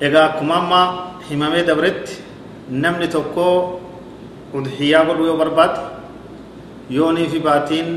egaa 0.00 0.24
akkuma 0.30 0.54
amma 0.62 0.80
himamee 1.30 1.62
dabretti 1.64 2.14
namni 2.70 3.08
tokko 3.08 3.80
udhiyaa 4.54 5.04
godhuu 5.08 5.26
yoo 5.26 5.36
barbaade 5.36 5.80
yoonii 6.90 7.28
fi 7.32 7.38
baatiin 7.38 7.88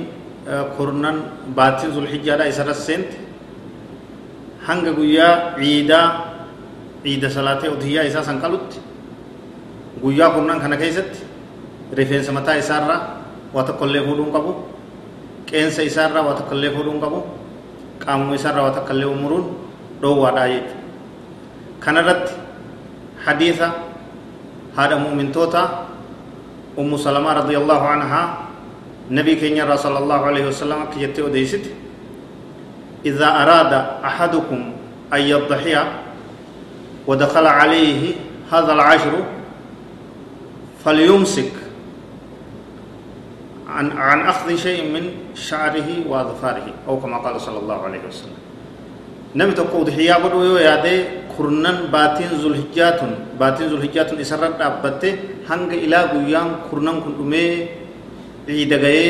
kurnan 0.78 1.18
baatiin 1.56 1.92
zulhijjaadha 1.94 2.46
isarra 2.48 2.74
seente 2.74 3.18
hanga 4.68 4.92
guyyaa 5.00 5.34
ciidaa 5.60 6.06
ciida 7.04 7.30
salaatee 7.30 7.70
udhiyaa 7.76 8.06
isaa 8.10 8.24
san 8.24 8.40
qalutti 8.44 8.80
guyyaa 10.02 10.30
kurnan 10.36 10.60
kana 10.64 10.78
keessatti 10.78 11.20
rifeensa 11.94 12.32
mataa 12.32 12.56
isaarraa 12.64 13.00
waa 13.54 13.64
tokkollee 13.64 14.04
fuudhuun 14.08 14.32
qabu 14.36 14.52
qeensa 15.52 15.82
isaarraa 15.90 16.24
waa 16.28 16.34
tokkollee 16.40 16.72
fuudhuun 16.76 17.00
qabu 17.04 17.20
qaamuma 18.06 18.36
isaarraa 18.36 18.64
waa 18.68 18.76
tokkollee 18.78 19.06
umuruun 19.16 19.46
dhoowwaadhaa 20.02 20.48
jechuudha 20.48 20.79
كان 21.86 21.98
حديثة 23.26 23.72
هذا 24.78 24.96
مؤمن 24.96 25.32
توتا 25.32 25.86
أم 26.80 26.98
سلمة 26.98 27.34
رضي 27.34 27.58
الله 27.58 27.82
عنها 27.88 28.38
نبي 29.12 29.36
كينيا 29.36 29.66
رسول 29.66 29.98
الله 29.98 30.20
عليه 30.26 30.46
وسلم 30.48 30.86
كي 30.94 31.22
وديست 31.22 31.62
إذا 33.06 33.28
أراد 33.28 33.74
أحدكم 34.06 34.72
أن 35.14 35.22
يضحي 35.22 35.76
ودخل 37.08 37.46
عليه 37.48 38.14
هذا 38.52 38.74
العشر 38.74 39.14
فليمسك 40.86 41.52
عن, 43.70 43.92
عن 43.92 44.22
أخذ 44.28 44.56
شيء 44.56 44.92
من 44.94 45.12
شعره 45.36 45.88
وأظفاره 46.08 46.68
أو 46.88 47.00
كما 47.00 47.18
قال 47.18 47.42
صلى 47.42 47.60
الله 47.60 47.84
عليه 47.84 48.00
وسلم 48.08 48.38
نبي 49.36 49.52
تقول 49.52 49.86
ضحية 49.86 50.14
بدو 50.14 50.58
يادي 50.58 51.19
ذو 51.40 52.48
الحجات 52.54 53.00
باتين 53.40 53.68
ذو 53.72 53.76
الحجات 53.80 54.10
إسرت 54.24 54.60
أبته 54.62 55.14
هنگ 55.50 55.70
إلى 55.86 55.98
غيان 56.14 56.48
كرنن 56.72 56.98
كن 57.04 57.14
أمي 57.24 57.48
عيد 58.50 58.74
غي 58.74 59.02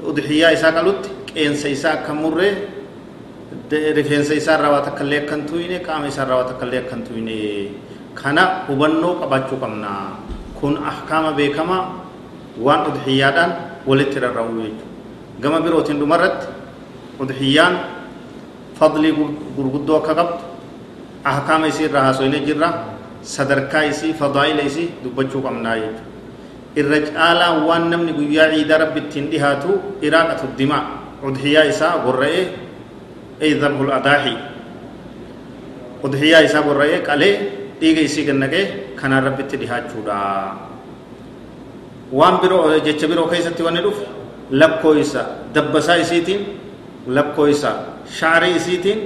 udhiyaa 0.00 0.52
isaa 0.56 0.72
qalutti 0.72 1.10
qeensa 1.28 1.68
isaa 1.68 1.92
akka 2.00 2.14
murre 2.16 2.48
rifeensa 3.70 4.34
isaa 4.34 4.56
irraa 4.58 4.72
waa 4.74 4.92
illee 5.04 5.20
akkan 5.22 5.42
tuyne 5.46 5.76
qaama 5.86 6.08
isaa 6.08 6.24
irraa 6.24 6.38
waa 6.40 6.56
illee 6.66 6.80
akkan 6.84 7.02
tuyne 7.08 7.36
kana 8.20 8.42
hubannoo 8.68 9.14
qabaachuu 9.20 9.58
qabna 9.60 9.90
kun 10.60 10.76
ahkaama 10.92 11.32
beekamaa 11.38 11.82
waan 12.66 12.86
udhiyyaadhaan 12.90 13.52
walitti 13.86 14.20
rarra'u 14.24 14.56
jechuudha 14.64 14.86
gama 15.42 15.60
birootiin 15.64 16.00
dhumarratti 16.00 16.46
udhiyyaan 17.22 17.74
fadlii 18.80 19.12
gurguddoo 19.56 19.96
akka 20.00 20.14
qabdu 20.20 20.49
ahkaama 21.24 21.66
isii 21.72 21.84
irraa 21.88 22.04
haasoyne 22.08 22.40
jirra 22.46 22.68
sadarkaa 23.34 23.84
isii 23.92 24.12
fadaa'ila 24.20 24.62
isii 24.70 24.88
dubbachuu 25.04 25.42
qabnaa 25.46 25.76
jechuudha 25.82 26.08
irra 26.80 26.98
caalaa 27.08 27.52
waan 27.68 27.84
namni 27.92 28.12
guyyaa 28.18 28.48
ciidaa 28.54 28.78
rabbi 28.84 29.00
ittiin 29.04 29.26
dhihaatu 29.32 29.70
iraaqatu 30.08 30.46
dimaa 30.58 30.82
udhiyyaa 31.28 31.64
isaa 31.72 31.94
gorra'ee 32.06 32.44
ay 33.44 33.52
dhabhul 33.62 33.90
adaahi 33.98 34.34
udhiyyaa 36.08 36.42
isaa 36.48 36.62
gorra'ee 36.68 37.00
qalee 37.08 37.34
dhiiga 37.80 38.02
isii 38.08 38.24
gannaqee 38.30 38.64
kanaan 39.00 39.24
rabbitti 39.28 39.56
dhihaachuudha 39.62 40.16
waan 42.18 42.36
biroo 42.42 42.64
jecha 42.86 43.06
biroo 43.12 43.26
keessatti 43.32 43.62
wanni 43.68 43.82
dhufu 43.86 44.04
lakkoo 44.62 44.94
isa 45.04 45.22
dabbasaa 45.54 45.96
isiitiin 46.04 46.40
lakkoo 47.16 47.46
isa 47.54 47.70
shaarii 48.18 48.54
isiitiin 48.60 48.98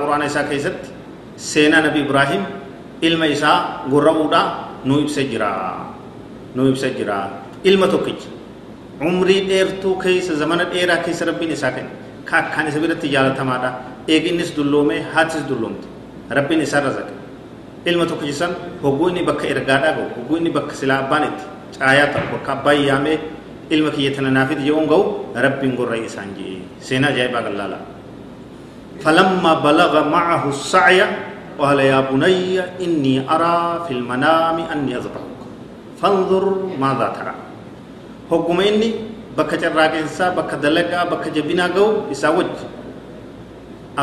quraana 0.00 0.24
isaa 0.32 0.48
keessatti 0.48 0.88
seenaa 1.36 1.84
nabi 1.86 2.00
ibraahim 2.06 2.42
ilma 3.08 3.26
isaa 3.36 3.56
gorra'uudha 3.92 4.42
nu 4.88 5.00
ibse 5.04 5.22
jira 5.30 5.52
nu 6.56 6.68
ibse 6.72 6.88
jira 6.96 7.18
ilma 7.64 7.86
tokkicha 7.92 8.31
umrii 9.10 9.40
dheertuu 9.50 9.94
keessa 10.02 10.34
zamana 10.42 10.64
dheeraa 10.72 11.00
keessa 11.06 11.24
rabbiin 11.30 11.52
isaa 11.56 11.72
kenne 11.76 11.90
ka 12.28 12.34
akkaan 12.42 12.68
isa 12.70 12.78
biratti 12.84 13.08
jaalatamaadha 13.14 13.70
eeginnis 14.14 14.50
dulloomee 14.56 15.00
haatis 15.14 15.42
dulloomte 15.50 15.86
rabbiin 16.38 16.60
isaa 16.66 16.80
razaqe 16.86 17.14
ilma 17.90 18.04
tokkichi 18.10 18.34
san 18.40 18.52
hogguu 18.82 19.08
inni 19.12 19.22
bakka 19.28 19.44
ergaadhaa 19.54 19.92
gahu 19.98 20.08
hogguu 20.16 20.36
inni 20.40 20.50
bakka 20.58 20.74
silaa 20.80 20.98
abbaan 21.04 21.24
itti 21.30 21.44
caayaa 21.78 22.08
ta'u 22.14 22.26
bakka 22.34 22.50
abbaan 22.56 22.78
yaamee 22.90 23.16
ilma 23.74 23.90
kiyya 23.96 24.10
tana 24.16 24.30
naafiti 24.36 24.64
yoon 24.70 24.86
gahu 24.92 25.02
rabbiin 25.46 25.74
gorra'e 25.80 26.04
isaan 26.10 26.30
jee 26.38 26.56
seenaa 26.90 27.10
ajaa'ibaa 27.14 27.42
gallaala 27.48 27.78
فلما 29.04 29.52
بلغ 29.66 29.92
معه 30.14 30.42
السعي 30.48 31.00
قال 31.58 31.78
يا 31.92 32.00
بني 32.10 32.60
إني 32.84 33.14
أرى 33.34 33.58
في 33.88 33.92
المنام 33.98 34.56
أني 34.74 34.92
أذبحك 34.96 35.40
فانظر 36.00 36.44
ماذا 36.82 37.08
ترى 37.18 37.34
حكم 38.32 38.58
إني 38.60 38.88
بك 39.36 39.50
جراجنسا 39.62 40.26
بك 40.38 40.50
دلقا 40.64 41.00
بك 41.12 41.24
جبنا 41.36 41.66
جو 41.76 42.08
إساوج 42.12 42.56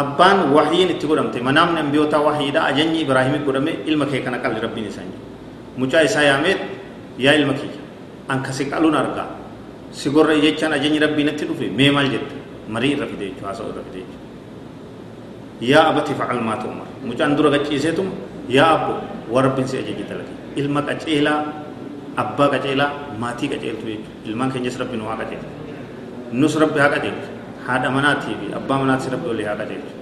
أبان 0.02 0.38
وحيين 0.54 0.90
تقولمت 1.02 1.36
منام 1.42 1.70
نبيوتا 1.90 2.18
وحيدا 2.26 2.62
أجني 2.70 2.98
إبراهيم 3.10 3.36
قدمي 3.48 3.74
إلمك 3.90 4.14
كان 4.24 4.36
قال 4.38 4.54
ربي 4.64 4.82
نساني 4.86 5.18
مجا 5.82 6.06
إسا 6.06 6.22
يامت 6.30 6.60
يا 7.26 7.32
إلمك 7.38 7.60
أنك 8.32 8.46
سيقالون 8.58 8.96
أرقا 9.02 9.26
سيقول 9.98 10.30
يجان 10.46 10.72
أجني 10.78 10.98
ربي 11.04 11.22
نتلوفي 11.28 11.68
ميمال 11.80 12.06
جد 12.14 12.30
مري 12.74 12.94
رفي 13.02 13.16
ديجو 13.22 13.44
أسو 13.50 13.66
رفي 13.74 13.92
ديجو 13.98 14.30
yaa 15.62 15.92
abati 15.92 16.14
facal 16.16 16.40
maa 16.42 16.56
tu'mar 16.58 16.88
mucaan 17.04 17.36
dura 17.36 17.52
qaciiseetuma 17.52 18.12
yaa 18.48 18.72
abbo 18.80 18.94
warabbin 19.32 19.68
si 19.68 19.76
ajaji 19.78 20.04
dalage 20.08 20.32
ilma 20.56 20.82
qaceelaa 20.88 21.40
abbaa 22.24 22.50
qaceelaa 22.54 22.92
maatii 23.22 23.50
qaceeltu 23.54 23.86
jechuudha 23.92 24.28
ilmaan 24.30 24.52
keenyas 24.54 24.78
rabbi 24.82 24.98
nu 24.98 25.06
haa 25.12 25.20
qaceelchu 25.22 25.48
nus 26.42 26.54
rabbi 26.64 26.80
haa 26.84 26.92
qaceelchu 26.96 27.30
haadha 27.68 27.90
manaatii 27.98 28.36
fi 28.42 28.48
abbaa 28.60 28.78
manaatis 28.84 29.10
rabbi 29.16 29.28
olii 29.36 29.48
haa 29.52 29.58
qaceelchu 29.62 29.94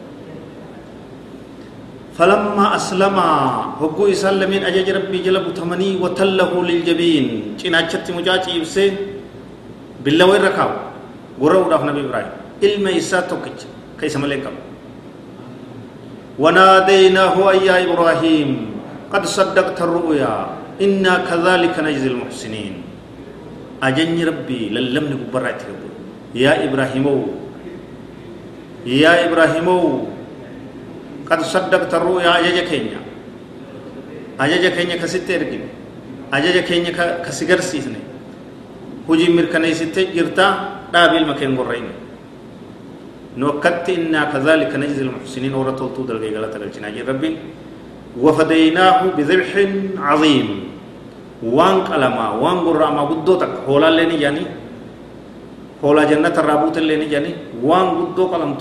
فلما 2.18 2.66
أسلما 2.76 3.28
هقو 3.82 4.10
إسان 4.10 4.42
لمن 4.42 4.62
أجج 4.70 4.90
ربي 4.90 5.18
جل 5.26 5.38
بتمني 5.46 6.02
وتله 6.02 6.52
للجبين 6.70 7.26
چناچت 7.62 8.10
مجاچ 8.18 8.46
إبسي 8.58 8.86
بالله 10.04 10.26
ويركاو 10.26 10.72
غرو 11.42 11.70
داف 11.70 11.82
نبي 11.86 12.02
إبراهيم 12.10 12.32
علم 12.64 12.86
إسا 12.98 13.20
توكج 13.30 13.60
كيس 14.02 14.18
ملكم 14.18 14.56
وناديناه 16.42 17.36
أي 17.54 17.68
إبراهيم 17.86 18.50
قد 19.14 19.24
صدقت 19.38 19.78
الرؤيا 19.86 20.34
إنا 20.82 21.14
كذلك 21.30 21.76
نجزي 21.80 22.08
المحسنين. 22.08 22.74
أجني 23.84 24.24
ربي 24.24 24.70
للم 24.70 25.06
نقبرات 25.14 25.62
يا 26.36 26.66
إبراهيم 26.66 27.06
يا 28.86 29.30
إبراهيم 29.30 29.68
قد 31.30 31.42
صدقت 31.42 31.94
الرؤيا 31.94 32.32
أجج 32.40 32.58
كينيا. 32.70 33.02
أجج 34.40 34.64
كينيا 34.76 34.96
كسيت 34.98 35.30
إرقين 35.30 35.64
أجج 36.34 36.58
كينيا 36.66 37.22
كسيجر 37.26 37.60
سيسني. 37.62 38.02
هجي 39.10 39.30
مركني 39.30 39.74
ستة 39.74 40.14
جرتا 40.14 40.48
دابيل 40.94 41.28
مكين 41.30 41.58
قرين 41.58 41.88
نوكت 43.38 43.90
إنا 43.90 44.22
كذلك 44.34 44.76
نجزي 44.76 45.02
المحسنين. 45.02 45.54
ورطول 45.54 45.90
طول 45.96 46.08
دلقي 46.08 46.34
غلط 46.36 46.54
الجنا 46.56 46.90
ربي. 47.08 47.32
وفديناه 48.18 49.00
بذبح 49.18 49.52
عظيم. 49.98 50.67
وان 51.44 51.76
قلما 51.90 52.28
وان 52.42 52.58
قراما 52.66 53.02
قدوتك 53.02 53.52
هولا 53.68 53.90
لني 53.94 54.18
جاني 54.18 54.44
هولا 55.84 56.04
جنة 56.10 56.36
الرابوت 56.42 56.78
لني 56.82 57.06
جاني 57.06 57.32
وان 57.64 57.88
قدو 58.14 58.24
قلم 58.34 58.52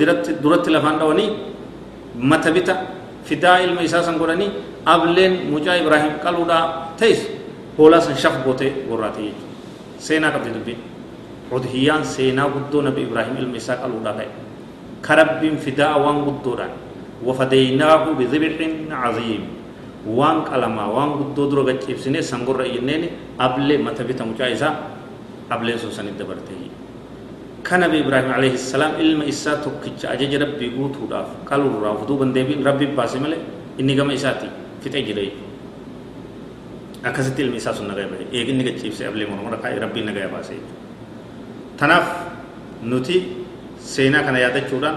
درت 0.00 0.42
درت 0.42 0.66
لفان 0.68 0.98
دواني 0.98 1.26
متبتا 2.18 2.74
فداء 3.28 3.64
الميساسا 3.64 4.12
قراني 4.20 4.46
أبلين 4.86 5.32
مجا 5.52 5.72
إبراهيم 5.80 6.12
قالوا 6.24 6.44
دا 6.50 6.58
تيس 6.98 7.20
هولا 7.78 7.98
سنشف 8.00 8.34
بوتي 8.46 8.90
قراتي 8.90 9.26
سينا 10.02 10.28
قبل 10.34 10.50
دبين 10.58 10.80
udhiyaan 11.50 12.06
seenaa 12.06 12.46
guddoo 12.46 12.82
nabi 12.86 13.02
ibraahim 13.02 13.34
ilma 13.42 13.58
isaa 13.58 13.82
qaluudha 13.82 14.14
ta'e. 14.14 14.30
Karabbiin 15.02 15.58
fidaa 15.58 15.98
waan 15.98 16.22
guddoodhaan 16.26 16.70
wafadaynaahu 17.26 18.14
bidhibxin 18.20 18.86
caziim 18.86 19.42
waan 20.06 20.44
qalamaa 20.44 20.88
waan 20.88 21.10
guddoo 21.18 21.50
dura 21.50 21.72
gachiibsine 21.72 22.22
sangorra 22.22 22.64
iyyenneen 22.64 23.36
ablee 23.38 23.78
mata 23.78 24.04
bita 24.04 24.24
mucaa 24.24 24.48
isaa 24.48 24.74
ableen 25.50 25.78
sun 25.78 25.92
sanit 25.92 26.16
dabarte 26.16 26.80
كان 27.60 27.80
نبي 27.80 28.08
إبراهيم 28.08 28.32
عليه 28.32 28.52
السلام 28.56 28.92
علم 28.96 29.20
إسا 29.28 29.60
توكيتش 29.60 30.08
أجج 30.08 30.32
ربي 30.42 30.66
قوتو 30.80 31.06
داف 31.12 31.44
قالوا 31.44 31.84
راف 31.84 32.08
دوبا 32.08 32.32
ديبين 32.32 32.64
ربي 32.64 32.96
باسي 32.96 33.20
ملي 33.20 33.36
إني 33.80 33.92
قم 34.00 34.10
إساتي 34.16 34.48
في 34.80 34.88
تجري 34.88 35.28
أكست 37.04 37.36
علم 37.36 37.54
إسا 37.60 37.76
سنة 37.76 37.92
غيبه 37.92 38.32
إيق 38.32 38.48
إني 38.48 38.64
قتشيف 38.64 38.96
سي 38.96 39.04
أبلي 39.12 39.28
منو 39.28 39.44
مرقا 39.44 39.76
ربي 39.76 40.00
نغاية 40.08 40.32
باسي 40.32 40.56
تناف 41.78 42.06
نوتي 42.88 43.16
سينا 43.76 44.24
كان 44.24 44.36
يادة 44.40 44.64
چودان 44.72 44.96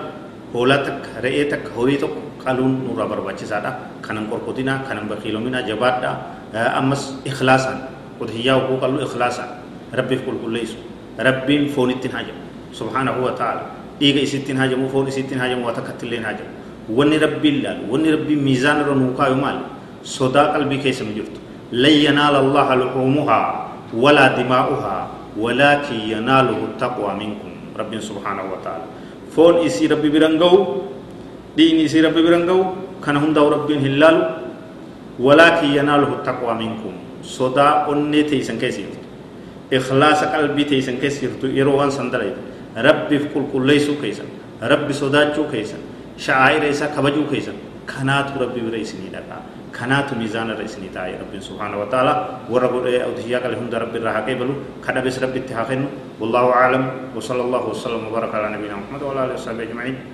هولا 0.55 1.03
تك 2.43 2.49
رئي 2.49 2.65
تك 2.65 2.83
هوري 2.83 2.83
تك 2.83 2.83
قالون 2.83 2.87
نورا 2.87 3.05
برباچي 3.05 3.45
سادا 3.45 3.79
كانم 4.07 4.27
قرقودنا 4.31 4.81
كانم 4.89 5.07
بخيلومنا 5.07 5.61
جباد 5.61 6.01
دا 6.01 6.79
أمس 6.79 7.15
إخلاصا 7.27 7.89
قد 8.21 8.29
هيا 8.31 8.53
وقالوا 8.53 9.03
إخلاصا 9.03 9.45
ربي 9.95 10.15
في 10.17 10.25
كل 10.25 10.33
كل 10.45 10.53
ليسو 10.53 10.75
ربي 11.19 11.67
فونتين 11.67 12.11
حاجة 12.11 12.33
سبحانه 12.73 13.23
وتعالى 13.23 13.61
إيجا 14.01 14.23
إسيتين 14.23 14.59
حاجة 14.59 14.75
مو 14.75 14.87
فون 14.87 15.07
إسيتين 15.07 15.39
حاجة 15.41 15.55
مو 15.55 15.67
وتكتلين 15.67 16.25
حاجة 16.25 16.45
وني 16.89 17.17
ربي 17.17 17.49
الله 17.49 17.77
وني 17.89 18.11
ربي 18.11 18.35
ميزان 18.35 18.81
رنوكا 18.81 19.27
يمال 19.27 19.59
صدا 20.03 20.43
قلبي 20.43 20.77
كيس 20.77 21.01
مجرد 21.01 21.35
لن 21.71 21.91
ينال 21.91 22.35
الله 22.35 22.75
لحومها 22.75 23.67
ولا 23.93 24.27
دماؤها 24.37 25.07
ولكن 25.39 25.95
يناله 25.95 26.57
التقوى 26.57 27.13
منكم 27.13 27.51
ربي 27.79 28.01
سبحانه 28.01 28.43
وتعالى 28.53 28.83
فون 29.35 29.55
إسي 31.59 31.65
ربي 31.69 31.71
برنغو 31.71 31.77
دين 31.77 31.85
إسي 31.85 32.01
ربي 32.01 32.21
برنغو 32.21 32.59
كان 33.05 33.17
هم 33.17 33.33
دو 33.33 33.47
ربي 33.49 33.75
هلال 33.77 34.17
ولكن 35.19 35.67
يناله 35.67 36.07
التقوى 36.07 36.53
منكم. 36.53 36.93
صدا 37.23 37.91
أني 37.91 38.23
تيسن 38.23 38.57
كيسير. 38.57 38.89
إخلاص 39.73 40.23
قلبي 40.23 40.63
تيسن 40.63 40.97
كيسير. 40.97 41.29
يروان 41.43 41.89
سندريت 41.89 42.33
ربي 42.77 43.19
في 43.19 43.27
كل 43.33 43.43
كل 43.53 43.67
ليسو 43.67 43.93
كيسن. 44.01 44.25
ربي 44.63 44.93
صداتشو 44.93 45.43
كيسن. 45.51 45.77
شعائر 46.17 46.69
إسا 46.69 46.85
كبجو 46.97 47.29
كيسن. 47.31 47.53
كانات 47.87 48.39
ربي 48.39 48.61
بريسني 48.61 49.11
لك 49.13 49.27
كانات 49.73 50.13
ميزان 50.13 50.49
رئيسني 50.51 50.89
تاي 50.93 51.19
ربي 51.21 51.39
سبحانه 51.41 51.77
وتعالى. 51.81 52.13
ورب 52.49 52.73
أودهيا 52.87 53.37
قال 53.43 53.53
هم 53.59 53.67
ربي 53.73 53.99
راح 53.99 54.17
قبلوا 54.17 54.55
كذا 54.85 54.99
بس 55.03 55.19
ربي 55.19 55.39
اتحاقن 55.43 55.85
والله 56.19 56.45
أعلم. 56.49 56.83
وصلى 57.15 57.41
الله 57.41 57.63
وسلم 57.69 58.01
وبارك 58.07 58.35
على 58.35 58.57
نبينا 58.57 58.75
محمد 58.81 59.01
وعلى 59.03 59.19
آله 59.25 59.33
وصحبه 59.33 59.63
أجمعين. 59.63 59.95